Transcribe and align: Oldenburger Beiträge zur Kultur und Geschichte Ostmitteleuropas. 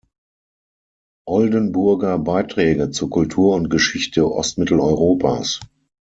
Oldenburger 1.27 2.17
Beiträge 2.17 2.89
zur 2.89 3.11
Kultur 3.11 3.53
und 3.55 3.69
Geschichte 3.69 4.31
Ostmitteleuropas. 4.31 5.59